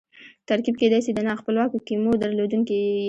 ترکیب 0.49 0.75
کېدای 0.81 0.99
سي 1.05 1.11
د 1.13 1.19
نا 1.27 1.33
خپلواکو 1.41 1.77
کیمو 1.87 2.11
درلودونکی 2.21 2.75
يي. 2.85 2.95